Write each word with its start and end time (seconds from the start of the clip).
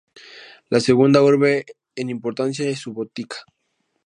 La 0.71 0.79
segunda 0.79 1.21
urbe 1.21 1.63
en 1.95 2.09
importancia 2.09 2.67
es 2.67 2.79
Subotica. 2.79 3.37